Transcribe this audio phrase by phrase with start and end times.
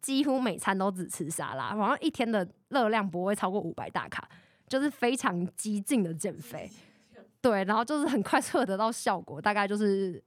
[0.00, 4.28] 几乎每餐都只吃沙拉，好像一天的热量不会超过五百大卡，
[4.66, 6.70] 就是非常激进的减肥。
[7.42, 10.22] 对，然后就是很快速的得到效果，大概就是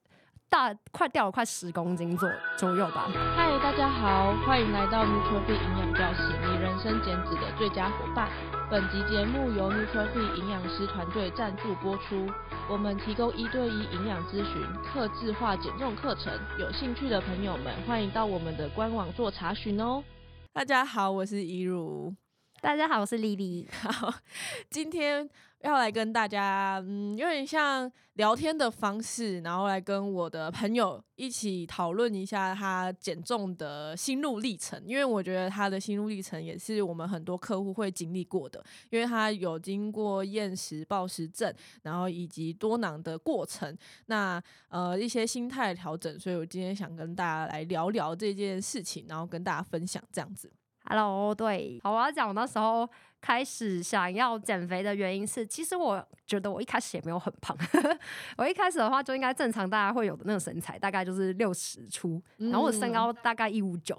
[0.49, 3.07] 大快掉了快十公斤左左右吧。
[3.36, 6.33] 嗨，大家好，欢迎来到 Nuture Fit 营养教室，
[6.84, 8.29] 生减脂的最佳伙伴。
[8.70, 12.29] 本集节目由 Nuture Fit 营养师团队赞助播出。
[12.70, 20.04] 我们提供一对一营养咨询、客制化减重课程，有兴趣的朋友们欢迎到我们的官网做查询哦。
[20.52, 22.14] 大家好，我是怡如。
[22.60, 23.66] 大家好，我是丽丽。
[23.82, 24.13] 好，
[24.70, 25.30] 今天
[25.63, 34.81] 要来跟大家，嗯，有点像聊天的方式，然后来跟我的朋友一起讨论一下他减重的心路历程。
[34.85, 41.52] 因为我觉得他的心路历程也是我们很多客户会经历过的，因为他有经过厌食暴食症，
[41.82, 43.73] 然后以及多囊的过程，
[44.07, 50.52] 那呃一些心态调整，所以我今天想跟大家来聊聊这件事情，然后跟大家分享这样子。
[50.85, 52.85] Hello，对，好，我要讲我那时候
[53.24, 57.57] 开始想要减肥的原因是，其实我觉得我一开始也没有很胖，
[58.35, 63.98] 我一开始的话就应该正常大家会有的那种身材，大概就是六十出，然后我身高大概一五九，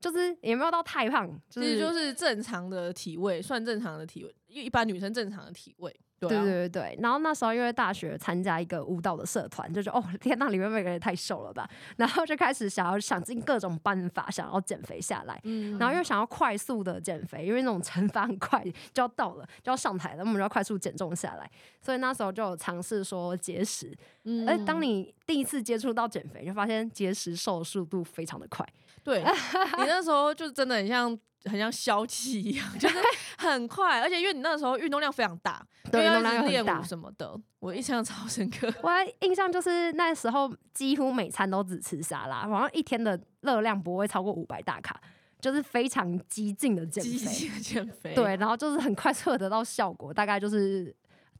[0.00, 5.94] 就是也没有到太胖，就是、其实就是正常的体位，算正常的体位，一般女生正常的体位。
[6.20, 15.38] 对，对对对，然后那时候因为大学参加一个舞蹈的社团，就觉得哦天呐，里面每个人也太瘦了吧，然后就开始想要想尽各种办法，想要减肥下来。
[15.44, 21.50] 嗯，然后又想要快速的减肥，因为那种惩罚很快就要到了，就要上台了，我们就要快速减重下来。
[21.82, 23.94] 所以那时候就有尝试说节食。
[24.24, 28.66] 嗯，而当你第一次接触到减肥，就发现节食瘦的速度非常的快。
[29.02, 31.18] 对，你那时候就真的很像。
[31.50, 32.96] 很像消气一样， 就是
[33.38, 38.72] 很快，而且因为你那个时候运动量非常大，对，运动量练舞什么的，我印象超深刻。
[38.82, 45.00] 我还印象就是那时候几乎每餐都只吃沙拉，好像一天的热量不会超过五百大卡，
[45.40, 48.14] 就是非常激进的减肥，减肥。
[48.14, 50.94] 对，然后就是很快速的得到效果，大概就是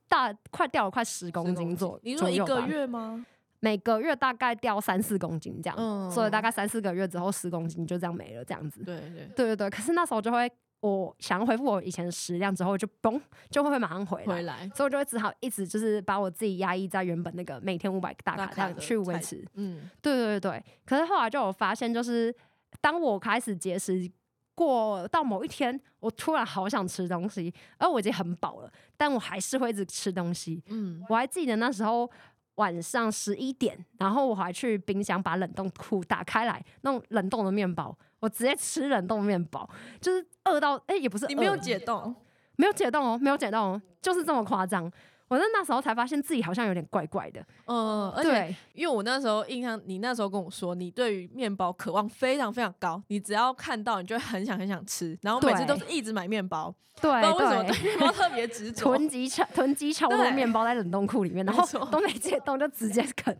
[0.08, 2.00] 大快掉了快十公斤左右。
[2.02, 3.24] 你说一个月吗？
[3.64, 8.84] 每个月大概掉三四公斤这样，嗯、所以大概三四个月之后十公斤就这样没了这样子。
[8.84, 9.70] 对对对对对。
[9.70, 19.42] 可是那时候就会，我想要恢复我以前的食量之后，就 嘣就会马上回来，回来，所以我就会只好一直就是把我自己压抑在原本那个每天五百大卡这样去维持。
[19.54, 20.62] 嗯，对对对。
[20.84, 22.34] 可是后来就有发现，就是
[22.82, 24.06] 当我开始节食
[24.54, 30.62] 过到某一天，我突然好想吃东西，而我已经很饱了，但我还是会一直吃东西。
[30.66, 32.10] 嗯，我还记得那时候。
[32.56, 39.68] 晚上十一点，然后我还去冰箱把冷冻库打开来，那种冷冻的面包，我直接吃冷冻面包，
[40.00, 42.14] 就是饿到哎、欸，也不是，你没有解冻，
[42.56, 44.90] 没有解冻哦，没有解冻哦，就是这么夸张。
[45.28, 48.56] 我在那时候才发现自己好像有点怪怪的，嗯，而且对。
[48.74, 57.82] 因为我那时候印象，你那时候跟我说，你对于面包渴望非常非常高，你只要看到，你就会很想很想吃，然后每次都是一直买面包，对，不知道为什么对。
[57.82, 63.36] 面包特别执着，囤积超囤积超多面包在冷冻库里面，然后 都没解冻就直接啃，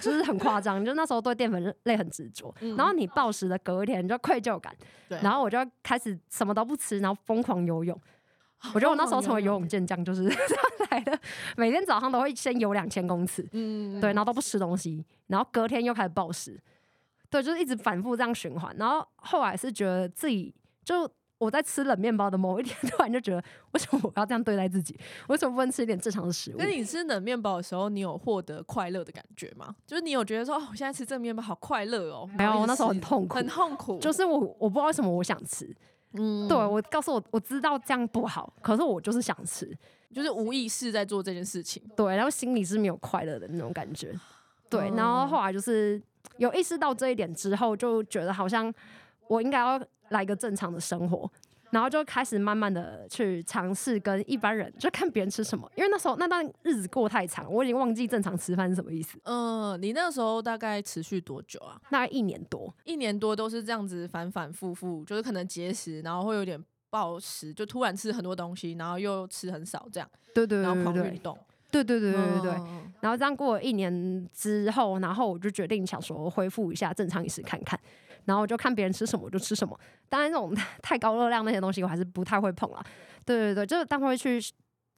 [0.00, 4.72] 就是很夸张，就那时候对淀粉类很执着，嗯、然后你暴食的隔一天你就愧疚感，
[5.08, 5.18] 对。
[5.22, 8.00] 然后我就开始什么都不吃，然后疯狂游泳。
[8.74, 11.18] 我觉得我那时候成为游泳健将就是这样来的，
[11.56, 16.60] 每天早上都会先游两千公尺，嗯，对，然后都不吃东西，然后隔天又开始暴食，
[17.30, 18.74] 对，就是一直反复这样循环。
[18.78, 20.54] 然后后来是觉得自己，
[20.84, 24.94] 就我在吃冷面包的某一天，突然就觉得，为什么我要这样对待自己？
[25.28, 26.56] 为什么不能吃一点正常的食物？
[26.58, 29.74] 那你吃冷面包的时候，你有获得快乐的感觉吗？
[29.86, 32.28] 就是你有觉得说，哦，我现在吃这个面包好快乐哦？
[32.36, 35.74] 没有，我那时候很痛苦，很痛苦，就是我我不知道为什么我想吃。
[36.12, 39.70] 嗯，对，我告诉我，我知道这样不好，可是我就是想吃，
[40.12, 41.82] 就是无意识在做这件事情。
[41.96, 44.12] 对，然后心里是没有快乐的那种感觉。
[44.68, 46.00] 对，然后后来就是
[46.36, 48.72] 有意识到这一点之后，就觉得好像
[49.28, 51.30] 我应该要来个正常的生活。
[51.70, 59.18] 然后就开始慢慢的去尝试跟一般人，就看别人吃什么，因为那时候那段日子过太长，我已经忘记正常吃饭是什么意思。
[59.24, 61.80] 嗯，你那时候大概持续多久啊？
[61.90, 70.10] 大概一年多，一年多都是这样子反反复复，就是可能节食，然后会有点暴食，就突然吃很多东西，然后又吃很少这样。
[70.34, 70.74] 对对对对对。
[70.74, 71.38] 然后狂运动。
[71.70, 72.50] 对对对对对对。
[72.52, 77.78] 嗯、然后这样过了一年之后，然后我就决定想说恢复一下正常饮食看看。
[78.26, 82.84] 然后我就看别人吃什么我就吃什么，当然那种 太高热量那些东西我还是不太会碰了。
[83.24, 84.38] 对对对，就是当会去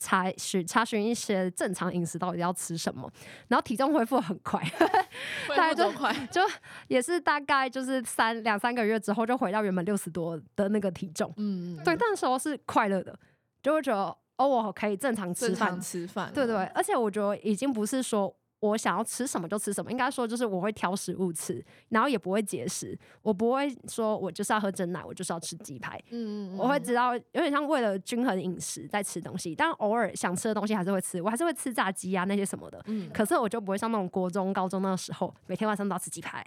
[0.01, 3.09] 查询查询一些正常饮食到底要吃什么，
[3.47, 4.61] 然后体重恢复很快，
[5.49, 6.13] 恢复多快？
[6.33, 6.41] 就
[6.89, 11.33] 也是大概就是三两三个月之后就回到原本六十多的那个体重。
[11.37, 13.17] 嗯，对，那时候是快乐的，
[13.63, 16.31] 就会觉得哦，我可以正常吃饭，吃饭。
[16.35, 18.35] 对对，而且我觉得已经不是说。
[18.63, 22.97] 我想要吃什么就吃什么，应该说就是我会挑食物吃，然后也不会节食。
[23.21, 26.01] 我不会说我就是要喝真奶，我就是要吃鸡排。
[26.11, 32.81] 嗯，嗯，嗯，我会知道有点像为了均衡饮食在吃东西，但偶尔想吃的东西还是会吃，我还是会吃炸鸡啊那些什么的。
[32.87, 36.47] 嗯，可是我就不会像那种国中、高中那个时候，每天晚上都要吃鸡排，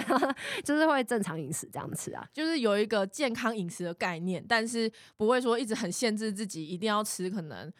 [0.64, 7.70] 就是会正常饮食这样吃啊，就是有一个健康饮食的概念，但是不会说一直很限制自己一定要吃可能。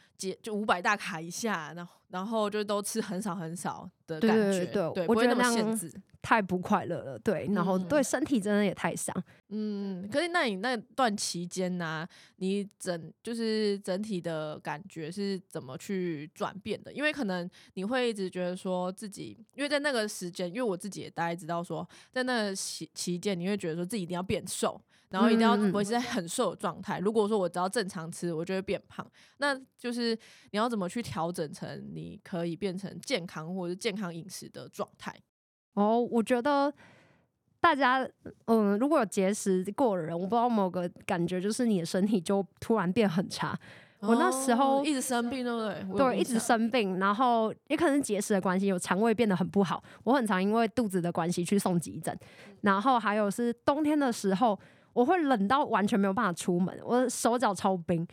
[0.43, 9.15] 就五百大卡以下，然后然后就都吃很少很少的感觉，对，对，对，对，我觉得那样限制太不快乐了，对，然后对身体真的也太伤，
[9.49, 16.93] 嗯，可是那你那段期间呢、啊，你整就是整体的感觉是怎么去转变的？
[16.93, 24.81] 因为可能你会一直觉得说自己，因为在那个时间，因为我自己也大概知道说，在那个期期间，你会觉得说自己一定要变瘦。
[25.11, 27.01] 然后一定要维持在很瘦的状态。
[27.01, 29.05] 如果说我只要正常吃，我就会变胖。
[29.39, 30.17] 那就是
[30.53, 35.13] 你要怎么去调整成你可以变成健康或者是健康饮食的状态？
[35.75, 36.73] 哦，我觉得
[37.61, 38.09] 大家
[38.47, 43.59] 嗯，如果有节食过的人，我不知道某个感觉，就是你的身体就突然变很差。
[44.01, 45.53] 我那时候、哦、一直生病，对
[45.85, 46.15] 不对？
[46.15, 49.83] 对，一直生病，然后也可能是节食的关系，有肠胃变得很不好。
[50.05, 52.17] 我很常因为肚子的关系去送急诊，
[52.63, 54.59] 然后还有是冬天的时候。
[54.93, 58.05] 我会冷到完全没有办法出门，我的手脚超冰，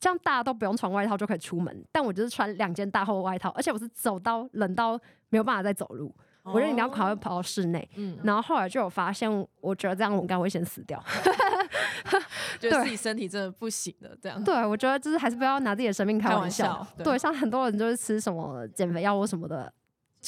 [0.00, 4.98] 这样大家都不用穿外套就可以出门，但我就是穿两件大厚外套，而且我是走到冷到
[5.28, 9.30] 没有办法再走路，哦、我觉得一定要跑会跑到室内，嗯、然后后来就有发现，
[9.60, 11.02] 我觉得这样我应该会先死掉，
[12.60, 19.72] 觉得自己身体真的不行了，这样，对，我觉得就是还是不要拿自己的生命开玩笑，玩笑对，对，像很多人就是吃什么减肥药或什么的。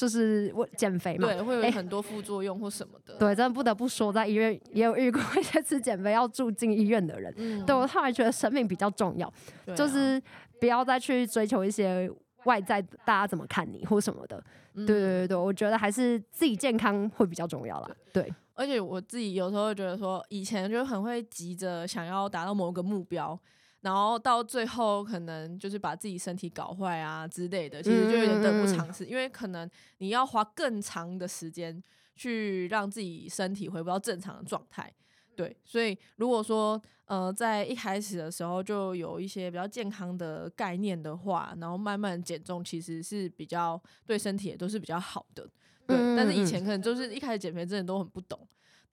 [0.01, 3.13] 就是我减肥嘛，对，会有很多副作用或什么的。
[3.13, 7.31] 欸、对，真的不得不说，在医院也有遇过一些吃减肥要住进医院的人。
[7.37, 9.29] 嗯，对我后来觉得生命比较重要，
[9.67, 10.19] 啊、就是
[10.59, 12.11] 不要再去追求一些
[12.45, 14.43] 外在大家怎么看你或什么的。
[14.73, 17.91] 嗯、对对对对，我觉得还是自己健康会比较重要啦。
[18.11, 23.39] 对，对而且我自己有时候会觉得说，以前就很会急着想要达到某个目标。
[23.83, 29.05] 然后到最后，可能就是把自己身体搞坏啊之类的，其实就有点得不偿失。
[29.05, 29.69] 嗯嗯嗯，因为可能
[29.99, 31.83] 你要花更长的时间
[32.15, 34.93] 去让自己身体回不到正常的状态。
[35.35, 45.49] 对，所以如果说呃在一开始的时候就有一些比较健康的概念的话，然后慢慢减重，其实是比较对身体也都是比较好的。
[45.87, 48.39] 对，但是以前可能就是一开始减肥真的都很不懂。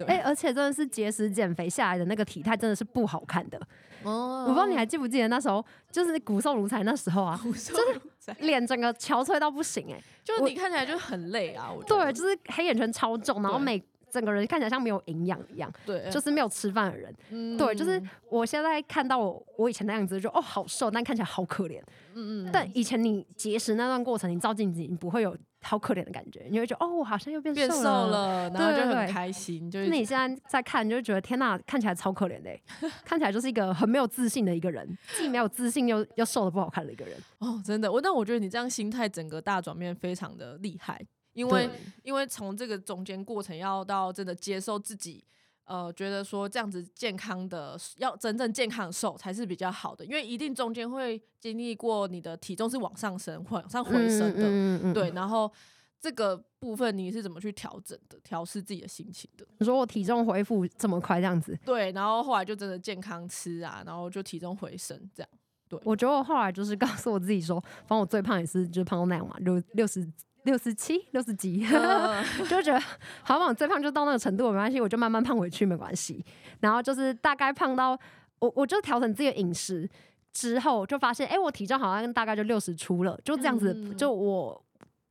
[0.05, 3.59] 哎、欸，而且真的是节食减肥下来的那个体态真的是不好看的。
[4.03, 11.71] 哦，我不知道你还记不记得那时候，就是骨瘦如柴那时候啊， 就是脸整个憔悴到不行哎、欸，就是你看起来就很累啊。
[11.71, 17.13] 我对，就是黑眼圈超重，然后每整个人看起来像没有营养一样，对，就是没有吃饭的人。
[17.29, 21.81] 嗯，对，就是我现在看到我我以前的样子就，就哦好瘦，但看起来好可怜。
[22.13, 22.49] 嗯嗯。
[22.51, 25.35] 但以前你节食那段过程，你照镜子，你不会有。
[25.67, 29.69] 好可怜的感觉，你会觉得哦，我好像又变瘦了，变瘦了， 然后就很开心。
[29.69, 32.57] 就是你现在在看，你就觉得天哪，看起来超可怜的，
[33.03, 37.17] 看起来就是一个很没有自信的一个人，既没有自信又又瘦的不好看的一个人。
[37.39, 41.69] 哦，真的，我但我觉得你这样心态整个大转变非常的厉害，因为
[42.03, 45.23] 因为从这个中间过程要到真的接受自己。
[45.67, 55.11] 呃，觉得说这样子健康的，要真正健康瘦才是比较好的，因为一定中间会经历过你的体重是往上升、往上回升的，嗯嗯嗯、对。
[55.11, 55.51] 然后
[55.99, 59.45] 这个部分你是怎么去调整的、调试自己的心情的？
[59.57, 61.59] 你说我体重恢复这么快，这样子？
[61.65, 65.29] 对，然后后来就真的健康吃啊，然后就体重回升这样。
[65.67, 70.09] 对，我觉得我后来就是告诉我自己说，反正我最胖也是就是胖到那样嘛，六六十。
[70.47, 71.59] 六十七、六十几，
[72.49, 72.81] 就觉得
[73.21, 76.23] 好像最胖就到那个程度没关系，我就慢慢胖回去没关系。
[76.61, 77.99] 然后就是大概胖到
[78.39, 79.87] 我，我就调整自己的饮食
[80.31, 83.73] 之后，就发现哎、欸，我体重好像大概就六十出了，就这样子。
[83.75, 84.63] 嗯、就我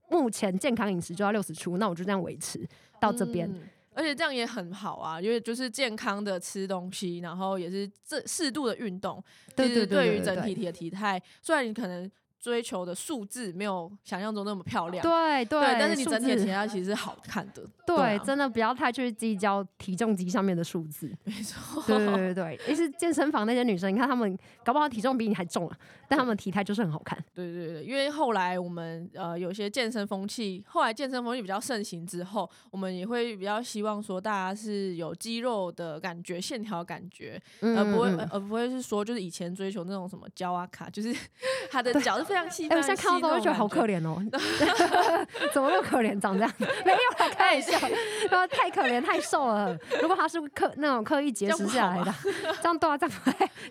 [0.09, 2.66] 目前健康饮食就要六十出，那我就这样维持
[2.99, 3.61] 到这边、嗯。
[3.93, 9.23] 而且这样也很好啊，因为就是健康的吃东西，然后也是这适度的运动，
[9.55, 12.11] 对对对于整体体的体态，虽然你可能。
[12.47, 25.76] 追求的数字没有想象中那么漂亮，对对，对，但是你整体的体态其实是好看的， 对，真的不要太去计较体重机上面的数字，没错，对对对对，其实健身房那些女生，你看她们搞不好体重比你还重啊，
[26.09, 41.12] 但她们体态就是很好看，对对对，因为后来我们呃有些健身风气，后来健身风气比较盛行之后，我们也会比较希望说大家是有肌肉的感觉、线条感觉，而不会而不会是说就是以前追求那种什么胶啊卡，就是
[41.73, 42.36] 她的 脚是非常。
[42.37, 44.23] 哎、欸，我现在看到之后觉得好可怜哦，
[45.52, 46.52] 怎么那么可怜，长这样？
[46.59, 47.78] 没有啦，开玩笑，
[48.28, 49.76] 说太可怜，太瘦了。
[50.00, 52.14] 如果他是刻那种刻意节食下来的，
[52.62, 53.16] 这样对啊，这样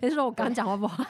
[0.01, 1.03] 也是说我刚刚讲话不好。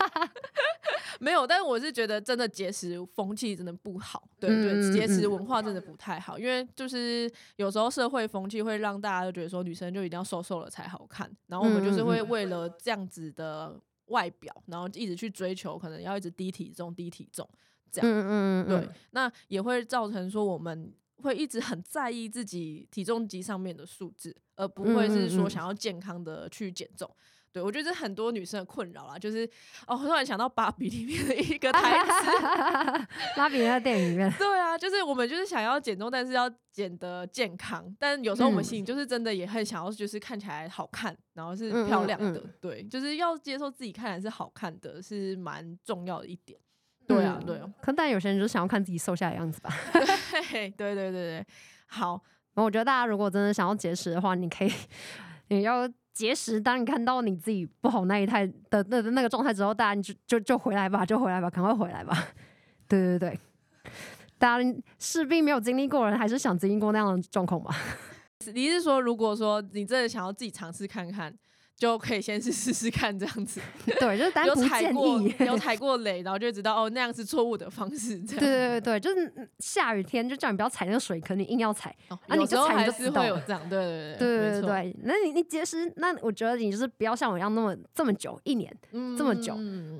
[1.19, 13.73] 没有，但是我是觉得真的节食风气真的不好，对对，节食文化真的不太好，因为就是有时候社会风气会让大家都觉得说女生就一定要瘦瘦了才好看，然后我们就是会为了这样子的
[14.07, 17.47] 外表，然后一直去追求，可能要一直低体重、低体重
[17.91, 27.09] 这样，嗯嗯对，那也会造成说我们会一直很在意自己体重机上面的数字，而不会是说想要健康的去减重。
[27.55, 29.49] 对，我觉得这很多女生的困扰啦，就是
[29.87, 33.07] 哦，突然想到芭比里面的一个台词，
[33.37, 34.29] 芭比在电影里面。
[34.37, 42.31] 对啊，就是我们就是想要减重，但是要减得健康，但有时候我们心里就是真的也很想要，就是看起来好看，然后是漂亮的。
[42.31, 46.59] 嗯嗯嗯对，就是要接受自己看来是好看的，是蛮重要的一点。
[47.07, 47.69] 对啊，对啊。
[47.81, 49.73] 可但有些人就想要看自己瘦下来的样子吧。
[50.51, 51.45] 对对对对对，
[51.87, 52.21] 好。
[52.55, 54.71] 我觉得大家如果真的想要节食的话，你可以，
[55.47, 55.89] 你要。
[56.15, 62.27] 节食，当你看到你自己不好那一态的那那个状态之后，大家就就就回来吧，就回来吧，赶快回来吧。
[62.87, 63.39] 对对对，
[64.37, 67.75] 大家是并没有经历过人，还是想经历过那样的状况吧？
[68.53, 71.37] 你是说，如果说你真的想要自己尝试看看？
[71.77, 73.59] 就可以先试试试看这样子，
[73.99, 78.17] 对，就是单独建议有 踩过雷，然后就知道哦，那样是错误的方式。
[78.19, 83.37] 对对对对，就是下雨天就叫你不要踩那个水坑，你硬要踩，哦、啊，你就踩就知道有。
[83.45, 89.53] 这样，对对对对对对，那你你节食，那我觉得你就是不要像我一样那么这么久，一年、嗯、这么久，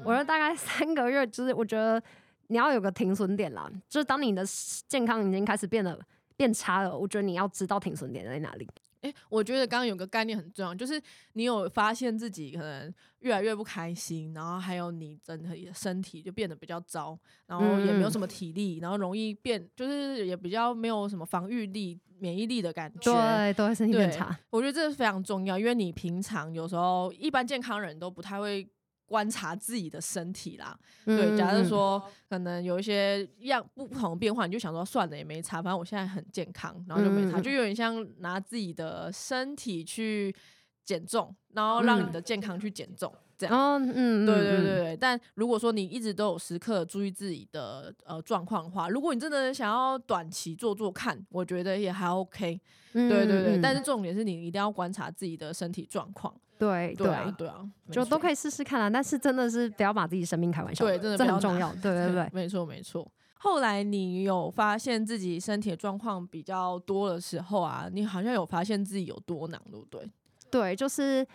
[0.05, 2.01] 我觉得大概三个月，就是我觉得
[2.48, 4.44] 你要有个停损点啦，就是当你的
[4.88, 6.00] 健康已经开始变得
[6.38, 8.65] 变差了，我觉得你要知道停损点在哪里。
[9.05, 11.00] 哎、欸，我觉得刚刚有个概念很重要，就是
[11.33, 24.35] 你有发现自己可能越来越不开心，然后还有你整体身体就变得比较糟，然后也没有什么体力，嗯、然后容易变，就是也比较没有什么防御力、免疫力的感觉，对，都会身体变差。
[24.50, 28.67] 我觉得这是非常重要，因为你平常有时候一般健康人都不太会。
[29.05, 40.35] 观察自己的身体啦，嗯、对，假如说可能有一些样不同的变化，你就想说算了也没差，反正我现在很健康，然后就没差，嗯、就有点像拿自己的身体去
[40.83, 43.12] 减重，然后让你的健康去减重。
[43.13, 44.95] 嗯这样，嗯，嗯，对对对对。
[44.95, 52.57] 但如果说你一直都有时刻注意自己的呃状况的话，如果你真的想要短期做做看，我觉得也还 OK。
[52.93, 53.59] 对对对。
[53.62, 56.33] 但是重点是你一定要观察自己的身体状况。
[56.57, 58.89] 对对啊，对啊，就都可以试试看啊。
[58.89, 61.71] 但是真的是不要把自己生命开玩笑， 对，真的这很重要。
[61.75, 63.09] 对对对，没错没错。
[63.38, 70.09] 后来你有发现自己身体的状况比较多的时候啊，你好像有发现自己有多囊，对不对？
[70.50, 71.25] 对，就是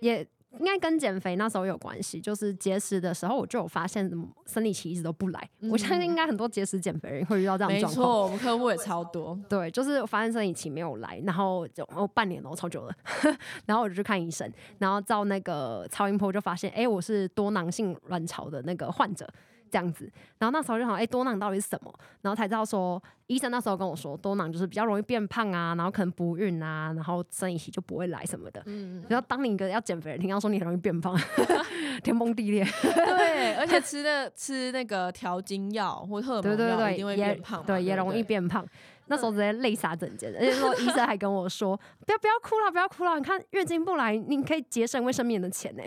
[0.00, 0.26] 也。
[0.58, 4.10] 应该跟减肥那时候有关系，就是节食的时候我就有发现，
[4.46, 5.50] 生理期一直都不来。
[5.60, 8.06] 嗯、我相信应该很多节食减肥人会遇到这样的状况。
[8.06, 9.38] 没错，我们客户也超多。
[9.48, 12.94] 对，就是我发现生理期没有来，然后就哦半年了，超久了。
[13.66, 19.28] 然后我就去看医生，然后照那个超音波就发现，哎、欸，我是多囊性卵巢的那个患者。
[19.70, 21.94] 这样子，然后那时候就想，哎、欸，多囊到底是什么？
[22.22, 28.62] 然后才知道说，医生那时候跟我说，多囊就是比较容易变胖啊，然后可能不孕啊，然后生理期就不会来什么的。
[28.66, 31.16] 嗯，然后当你一个要减肥的人听到说你很容易变胖，
[32.02, 32.66] 天崩地裂。
[32.82, 38.66] 对，而且吃的 吃那个调经药或荷尔蒙药一定会变胖，对，也容易变胖。
[39.10, 45.82] 那时候直接泪洒整间，而且说医生还跟我说：“不要不要哭了，不要哭了，你看月经不来，你可以节省卫生棉的钱呢。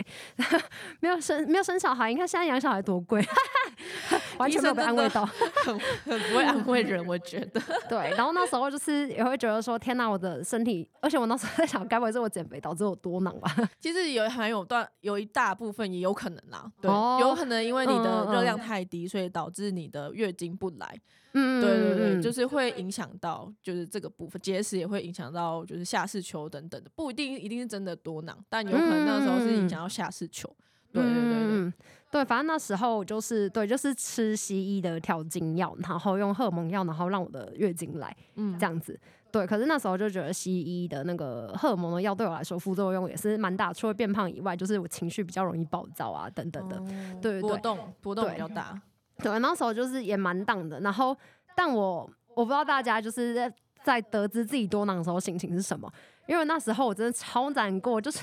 [0.98, 3.24] 没有生没有生小孩，你看现在养小孩多贵，
[4.38, 7.60] 完全没有被安慰到，很很不会安慰人，我觉得。
[7.88, 13.54] 对，然后那时候就是也会觉得说，天哪，我的身体，而且我那时候在想，该不会是我减肥导致我多囊吧？
[13.80, 21.00] 其实有还有段有一大部分也有可能啦，对，哦、有可能因为你的热量太低，所以导致你的月经不来。
[21.34, 30.54] 嗯，对对对，就是会影响到，就是这个部分节食也会影响到，就是下视球等等的，不一定一定是真的多囊，但有可能那个时候是影响到下视球。
[30.92, 31.72] 对对对对，对，
[32.12, 39.00] 对，反正那时候就是对，就是吃西医的调经药，然后用荷尔蒙药，然后让我的月经来，嗯，这样子。
[39.30, 46.76] 对，可是那时候就觉得西医的那个荷尔蒙的药对我来说副作用也是蛮大，除了变胖以外，就是我情绪比较容易暴躁啊，等等的，
[47.22, 48.78] 对对对，波动波动比较大。
[49.16, 51.16] 对，那时候就是也蛮荡的，然后，
[51.56, 53.50] 但我我不知道大家就是
[53.84, 55.92] 在在得知自己多囊的时候心情是什么，
[56.26, 58.18] 因为那时候我真的超难过，就是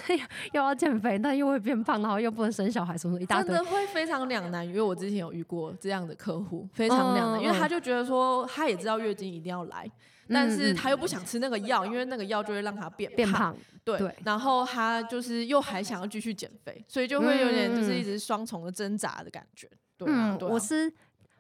[0.54, 4.66] 又要减肥，但又会变胖，然后又不能生小孩，什么一大堆，真的会非常两难。
[4.66, 9.86] 因为我之前有遇过这样的客户，非常两难，嗯、因为他就觉得说他也知道月经一定要来，
[10.28, 14.16] 嗯、但是他又不想吃那个药，因为那个药就会让他变胖，变胖，对，对。
[14.24, 19.70] 然后他就是又还想要继续减肥，所以就会有点就是一直双重的挣扎的感觉。
[19.98, 20.92] 对啊、嗯，对啊、我是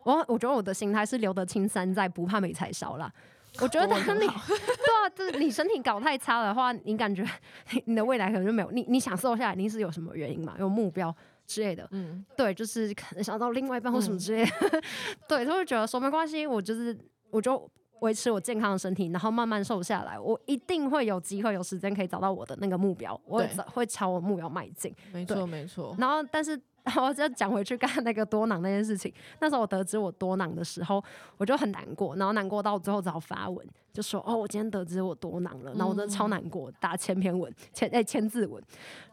[0.03, 3.11] 我，我觉得我的心态是留得青山在，不怕没柴烧啦。
[3.61, 7.25] 我觉得当你 对啊，就是你身体搞太差的话，你感觉
[7.85, 10.55] 你的未来可能就没有你，你想瘦下来，你是有什么原因嘛？
[10.59, 11.13] 有目标
[11.45, 14.83] 之类的，嗯，对，就是可能想到另外一半或什么之类的，嗯、
[15.27, 16.97] 对，他会觉得说没关系，我就是
[17.31, 17.69] 我就
[18.01, 25.95] 维持我健康的身体，然后慢慢瘦下来，我一定会有机会有时间可以找到我的那个目标，我会会朝我目标迈进，没错没错。
[25.99, 26.59] 然后，但是。
[26.89, 29.13] 然后就讲回去干那个多囊那件事情。
[29.39, 31.03] 那时候我得知我多囊的时候，
[31.37, 38.61] 我就很难过，然后难过到最后只好发文，就说：“哦，我今天得知我多囊了。”然后我真的超难过，打千篇文，千哎千字文。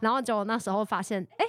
[0.01, 1.47] 然后就那时候发现，哎，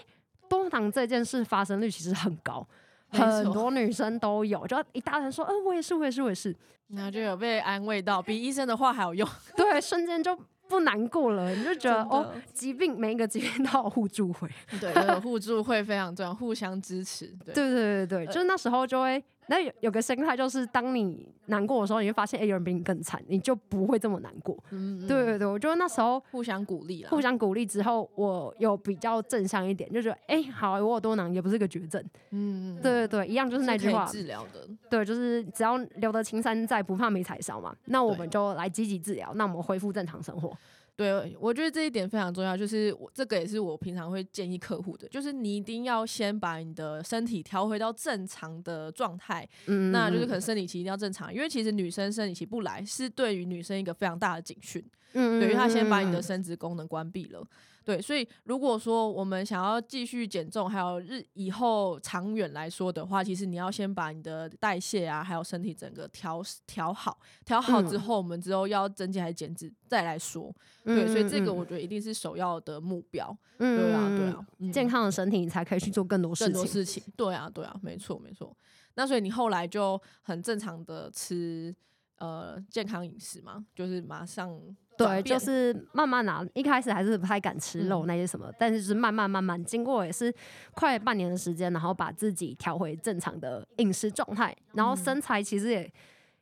[0.49, 2.67] 多囊这件事发生率其实很高，
[3.09, 6.55] 很多女生都有，就一大人说：“嗯，我也是，我也是，我也是。”
[6.89, 9.27] 然后就有被安慰到，比医生的话还有用。
[9.55, 10.37] 对，瞬间就。
[10.67, 17.27] 不难过了，你就觉得哦，疾病每一个疾病都有互助会，对，互助会非常重要，互相支持。
[17.45, 19.23] 对， 对对对对，就是那时候就会。
[19.47, 24.57] 那有有个心态，就是当你难过的时候，你会发现，哎、欸，有人比你更惨，你就不会这么难过。
[24.71, 32.03] 嗯，嗯，对对对，我觉得那时候互相鼓励了，互相鼓励之后，我有比较正向一点，就觉得，哎、欸，好，我有多囊也不是个绝症。
[32.31, 37.75] 嗯嗯，对对对，一样就是那句话，治疗的，对，就是只要留得青山在，不怕没柴烧嘛。
[37.85, 40.55] 那我们就来积极治疗，那我们恢复正常生活。
[40.97, 57.47] 对，我觉得这一点非常重要，就是我这个也是我平常会建议客户的，就是你一定要先把你的身体调回到正常的状态，嗯，那就是可能生理期一定要正常，因为其实女生生理期不来是对于女生一个非常大的警讯，嗯，等于她先把你的生殖功能关闭了。
[57.87, 70.53] 对，所以如果说我们想要继续减重，还有日以后长远来说的话，其实你要先把你的代谢啊，还有身体整个调调好，调好之后，我们之后要增肌还是减脂再来说。
[70.83, 73.33] 对，嗯、所以这个我觉得一定是首要的目标。
[73.59, 76.53] 嗯，对啊，对啊，嗯、健康的身体你才可以去做更多事情。
[76.53, 78.53] 更多事情，对啊，对啊，没错，没错。
[78.95, 81.73] 那所以你后来就很正常的吃
[82.17, 84.59] 呃健康饮食嘛，就是马上。
[84.97, 90.33] 对，就是慢慢拿，一开始还是不太敢吃肉那些什么，嗯、但是就是慢慢慢慢，经过也是
[90.73, 95.91] 快半年的时间，然后把自己调回正常的饮食状态，然后身材其实也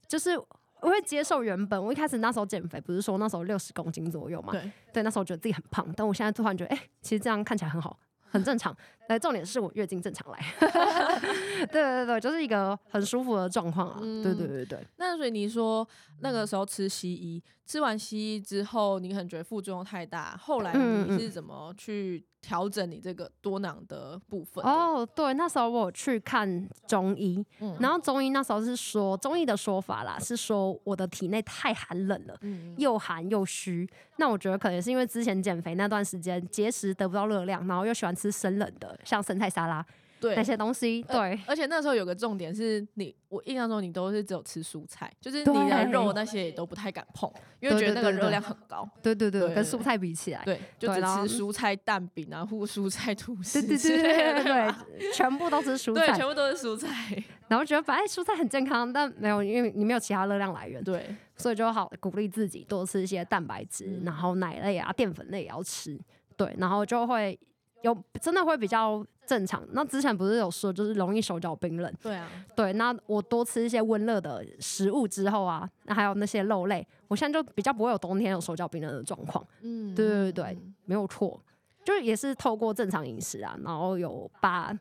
[0.08, 8.00] 就是我会接受原本我一开始那时候减肥，不是说那时候六十公斤左右嘛，对，对，那时候觉得自己很胖，但我现在突然觉得，哎、欸，其实这样看起来很好。
[8.28, 8.76] 很正常，
[9.08, 10.40] 但重点是我月经正常来，
[11.72, 14.00] 对对对，就是一个很舒服的状况啊。
[14.02, 14.80] 嗯、对对对对。
[14.98, 15.88] 那所以你说
[16.22, 22.26] 那个时候吃西医，吃完西医之后，你可能觉得副作用太大，后来你是怎么去？
[22.46, 33.90] 调整你这个多囊的部分哦，oh, 对，那时候我有去看中医，嗯、然后中医那时候是说，中医的说法啦，是说我的体内太寒冷了，嗯、又寒又虚。
[34.18, 39.86] 那我觉得可能是因为之前减肥那段时间节食得不到热量，然后又喜欢吃生冷的，像生菜沙拉。
[40.18, 47.30] 对那些东西，对、呃，而且那时候有个重点是你，我印象中你都是只有吃蔬菜，就是你的肉那些也都不太敢碰，
[47.60, 48.90] 因为觉得那个热量很高。
[49.04, 53.78] 对对对，跟蔬菜比起来，对，就只吃蔬菜蛋饼啊，或蔬菜吐司，对对
[54.42, 54.44] 对
[54.98, 57.22] 对，全部都是蔬菜，全部都是蔬菜。
[57.50, 66.00] 然后觉得反正蔬菜很健康，但没有，因为你没有其他热量来源，对，所以就好鼓励自己多吃一些蛋白质，然后奶类啊、淀粉类也要吃，
[66.38, 67.38] 对，然后就会。
[67.82, 69.64] 有真的会比较正常。
[69.72, 71.94] 那之前不是有说，就是容易手脚冰冷。
[72.02, 72.74] 对啊，对。
[72.74, 79.46] 那我多吃一些温热的食物之后啊，那还有那些肉类，我现在就比较不会有冬天有手脚冰冷的状况。
[79.62, 81.40] 嗯，对对对，没有错，
[81.84, 84.76] 就是也是透过正常饮食啊，然后有把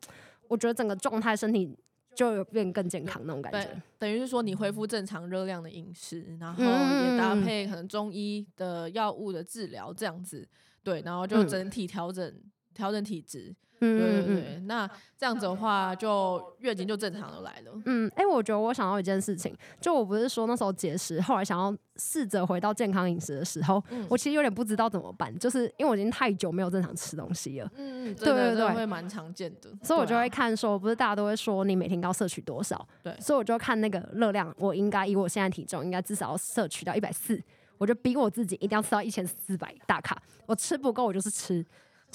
[0.48, 1.76] 我觉得整个状态身体
[2.14, 3.82] 就有变更健康那种感觉。
[3.98, 10.46] 等于是说你恢复正常热量的饮食，然后也搭配可能中医的药物的治疗这样子，
[10.82, 12.34] 对，然后就整体调整。
[12.74, 17.72] 调整体质，嗯，对对对，那这样子的话，就月经就正常的来了。
[17.86, 27.70] 嗯，哎、欸，我觉得我想到一件事情，就我不是说那时候节食，后来想要试着回到健康饮食的时候，嗯、我其实有点不知道怎么办，就是因为我已经太久没有正常吃东西了。
[27.76, 29.70] 嗯嗯，对对对，会蛮常见的。
[29.82, 32.86] 所以我就会看说，不是大家都会说你每天要摄取多少？
[33.02, 37.40] 对，所以我就看那个热量，我应该以我现在体重，应该至少要摄取到一百四，
[37.78, 41.64] 我就逼我自己一定要吃到一千四百大卡，我吃不够我就是吃。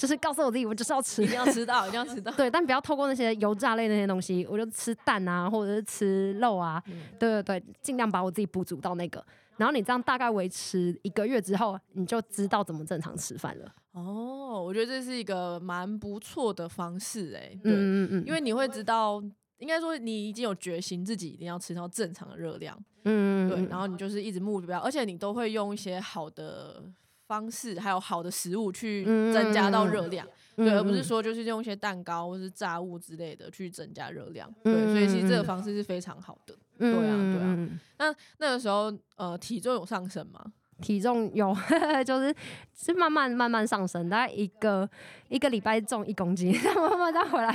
[0.00, 2.32] 就是告诉我自己，我就是要吃，一定要吃到，一定要吃到。
[2.40, 6.82] 对，但不要透过那些油炸类那些东西，我就吃蛋啊，或者是吃肉啊。
[6.86, 9.22] 嗯、对对对，尽量把我自己补足到那个。
[9.58, 13.70] 然后你这样大概维持一个月之后，你就知道怎么正常吃饭了。
[13.92, 17.60] 哦，我觉得这是一个蛮不错的方式哎、欸。
[17.62, 19.22] 对，嗯嗯嗯，因为你会知道，
[19.58, 22.74] 应该说你已经有决心，自己一定要吃到正常的热量。
[23.04, 26.82] 嗯，嗯，嗯，对，然后你就是一直目标，而且你都会用一些好的。
[27.30, 34.52] 方式还有好的食物去增加到热量，嗯、对，而不是说就是用一些蛋糕或是炸物之类的去增加热量。
[34.64, 36.56] 对，所以其实这个方式是非常好的。
[36.76, 37.68] 对啊，对啊。
[37.98, 40.44] 那那个时候，呃，体重有上升吗？
[40.82, 41.56] 体重有，
[42.04, 42.34] 就是
[42.74, 44.90] 是慢慢慢慢上升，大概一个
[45.28, 47.52] 一个礼拜重一公斤， 慢慢再回来。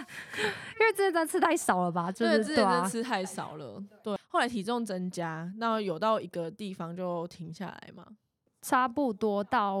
[0.80, 2.10] 因为之前真的吃太少了吧？
[2.10, 3.84] 就是、对，之前真的吃太少了。
[4.02, 8.06] 对，后来体重增加，那有到一个地方就停下来嘛？
[8.62, 9.78] 差不多到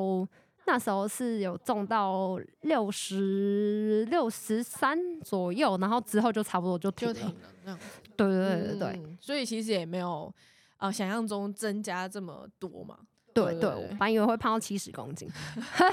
[0.66, 7.14] 那时候是有重到六十六十三左右，然后之后就差不多就停了。
[7.14, 7.84] 就停了，这样子。
[8.16, 10.32] 对对对对对、嗯，所以其实也没有。
[10.76, 12.98] 啊、呃，想象中增加这么多嘛？
[13.32, 15.28] 对对，我本来以为会胖到七十公斤，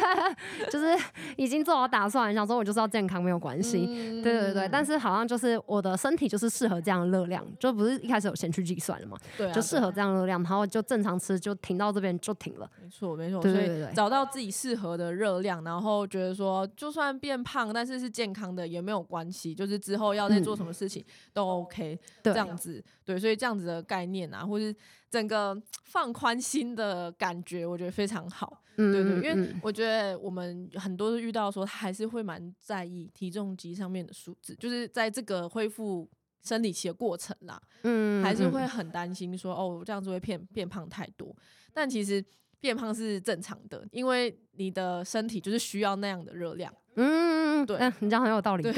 [0.71, 0.97] 就是
[1.35, 3.85] 已经做好打算，想说我就是要健康，没有关系。
[3.87, 9.17] 嗯、对对对，但是好像就是我的身体就是适合这样的热量，就不是一开始有先去计算了嘛？
[9.37, 12.69] 对、啊，就适合这样热量，然后就正常吃，就停到这边就停了。
[12.81, 24.75] 没错没错，所以找到自己适合的热量，然后觉得说就算变胖，但是是健康的也没有关系，就是之后要再做什么事情都 OK，、嗯、这样子对，对，所以这样子的概念啊，或是。
[25.09, 28.63] 整个放宽心的感觉，我觉得非常好。
[28.77, 36.07] 嗯，对对，因为我觉得我们很多都遇到说，他还是会蛮在意体重机上面的数字，就是在这个恢复
[36.43, 41.35] 生理期的过程啦，嗯，还是会很担心说，哦，这样子会变变胖太多。
[41.73, 42.23] 但其实
[42.59, 46.71] 变胖是正常的，因为你的身体就是需要那样的热量。
[46.95, 48.63] 嗯，对，嗯，你这样很有道理。
[48.63, 48.71] 对，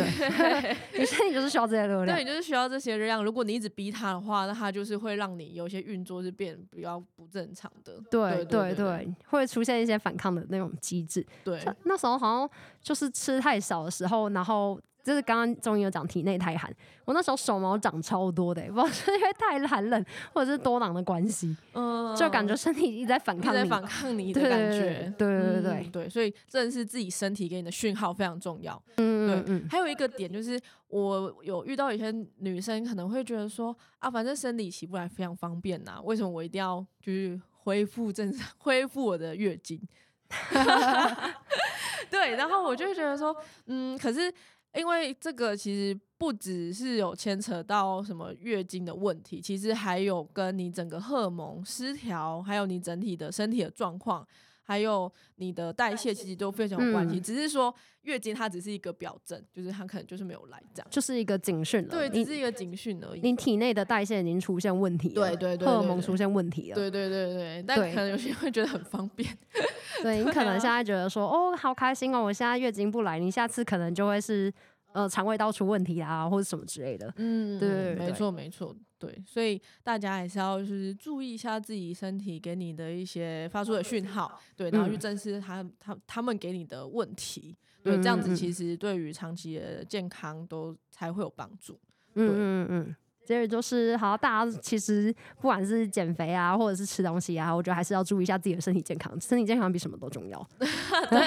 [0.93, 3.23] 女生 你就是需要这些热量，对，你就是需要这些热量。
[3.23, 7.99] 如果你一直逼他的话，那他就是会让你有一些运作是变比较不正常的。
[8.09, 11.25] 对对对，会出现一些反抗的那种机制。
[11.43, 12.49] 对，那时候好像
[12.81, 14.79] 就是吃太少的时候，然后。
[15.03, 16.71] 就是刚刚中医有讲体内太寒，
[17.05, 28.81] 我那时候手毛长超多的，欸，不知道是因为太寒冷，或者是多囊的关系，嗯，就感觉身体一直在反抗你，在反抗你的感觉，对对对对，嗯、对，所以认识自己身体给你的讯号非常重要。
[28.97, 30.59] 嗯对嗯，还有一个点就是，
[30.89, 39.79] 我有遇到一些女生可能会觉得说啊，反正生理期不来非常方便呐，为什么我一定要就是恢复正常， 恢复我的月经？
[42.11, 43.35] 对，然后我就觉得说，
[43.65, 44.31] 嗯，可是。
[44.75, 54.27] 因为这个其实不只是有牵扯到什么月经的问题，其实还有跟你整个荷尔蒙失调，还有你整体的身体的状况，
[54.69, 57.17] 还有你的代谢，其实都非常有关系。
[57.17, 61.89] 嗯、只是说月经它只是一个表征，就是它可能就是没有来这样，就是一个警讯了。
[61.89, 63.21] 对，只是一个警讯而已。
[63.21, 66.75] 你体内的代谢已经出现问题了，对对对，荷尔蒙出现问题了。
[66.75, 69.27] 对对对对，但可能有些人会觉得很方便。
[70.03, 74.53] 对，你可能现在觉得说，哦，好开心哦，我现在月经不来，你下次可能就会是
[74.93, 77.11] 呃肠胃道出问题啊，或者什么之类的。
[77.17, 91.79] 嗯，对，没错没错，对，所以大家还是要就是注意一下自己身体给你的一些发出的讯号，对，然后去正视他他他们给你的问题，对，这样子其实对于长期的健康都才会有帮助。
[92.15, 92.95] 嗯嗯嗯。
[93.29, 99.13] 接着就是，好，大家其实不管是减肥啊，或者是吃东西啊，我觉得还是要注意一下自己的身体健康。
[99.21, 100.47] 身体健康比什么都重要。
[100.57, 101.19] 对，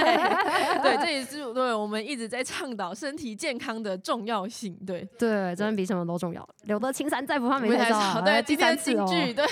[0.82, 4.76] 对，这也是对我们一直在倡导身体健康的重要性。
[4.84, 6.44] 对，对，真的比什么都重要。
[6.64, 8.20] 留得青山在，不怕没柴烧。
[8.20, 9.32] 对，第三次哦，对，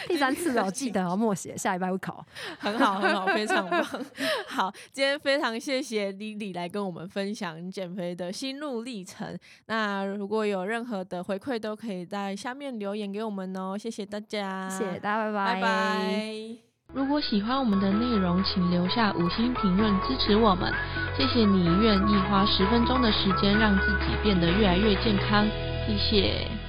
[0.08, 2.24] 第三次了，记得要默写，下礼拜会考。
[2.58, 3.84] 很好，很好，非常棒。
[4.48, 9.38] 好，今天非常谢谢 Lily 来跟我们分享减肥的心路历程。
[9.66, 16.56] 那如果有任何的回馈都可以在下面留言给我们哦，谢谢大家，谢谢大家，拜拜，拜拜。
[16.92, 20.72] 如果喜欢我们的内容，请留下五星评论支持我们，
[21.16, 25.46] 谢谢你愿意花十分钟的时间让自己变得越来越健康，
[25.86, 26.59] 谢谢。